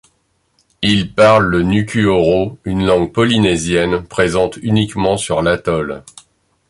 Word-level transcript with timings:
Ils 0.81 1.13
parlent 1.13 1.45
le 1.45 1.61
nukuoro, 1.61 2.57
une 2.65 2.83
langue 2.87 3.11
polynésienne 3.13 4.01
présente 4.03 4.57
uniquement 4.63 5.15
sur 5.15 5.43
l'atoll. 5.43 6.03